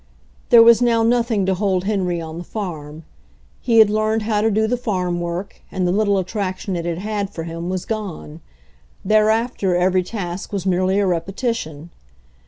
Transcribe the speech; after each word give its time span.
There 0.49 0.63
was 0.63 0.81
now 0.81 1.03
nothing 1.03 1.45
to 1.45 1.53
hold 1.53 1.83
Henry 1.83 2.19
on 2.19 2.39
the 2.39 2.43
farm. 2.43 3.03
He 3.61 3.77
had 3.77 3.91
learned 3.91 4.23
how 4.23 4.41
to 4.41 4.49
do 4.49 4.65
the 4.65 4.75
farm 4.75 5.19
work, 5.21 5.61
and 5.71 5.87
the 5.87 5.91
little 5.91 6.17
attraction 6.17 6.75
it 6.75 6.85
had 6.85 6.97
had 6.97 7.29
for 7.29 7.43
him 7.43 7.69
was 7.69 7.85
gone; 7.85 8.41
thereafter 9.05 9.75
every 9.75 10.01
task 10.01 10.51
was 10.51 10.65
merely 10.65 10.99
a 10.99 11.05
repeti 11.05 11.53
tion. 11.55 11.89